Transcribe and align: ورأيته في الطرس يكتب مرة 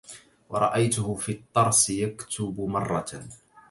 ورأيته 0.49 1.15
في 1.15 1.31
الطرس 1.31 1.89
يكتب 1.89 2.59
مرة 2.61 3.23